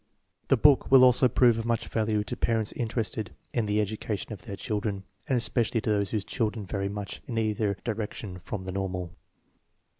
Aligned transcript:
The 0.47 0.57
book 0.57 0.89
will 0.89 1.03
also 1.03 1.27
prove 1.29 1.59
of 1.59 1.65
much 1.65 1.87
value 1.87 2.23
to 2.23 2.35
parents 2.35 2.71
interested 2.71 3.35
in 3.53 3.67
the 3.67 3.79
education 3.79 4.33
of 4.33 4.41
their 4.41 4.55
children, 4.55 5.03
and 5.27 5.37
especially 5.37 5.79
to 5.79 5.89
those 5.91 6.09
whose 6.09 6.25
children 6.25 6.65
vary 6.65 6.89
much 6.89 7.21
in 7.27 7.37
either 7.37 7.77
direction 7.83 8.39
from 8.39 8.63
the 8.63 8.71
normal. 8.71 9.11